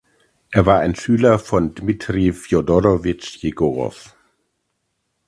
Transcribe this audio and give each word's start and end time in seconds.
Er 0.49 0.65
war 0.65 0.79
ein 0.79 0.95
Schüler 0.95 1.37
von 1.37 1.75
Dmitri 1.75 2.33
Fjodorowitsch 2.33 3.35
Jegorow. 3.43 4.15